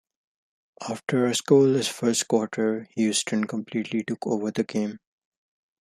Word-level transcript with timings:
After 0.89 1.27
a 1.27 1.35
scoreless 1.35 1.87
first 1.87 2.27
quarter, 2.27 2.87
Houston 2.95 3.43
completely 3.43 4.01
took 4.03 4.25
over 4.25 4.49
the 4.49 4.63
game. 4.63 4.97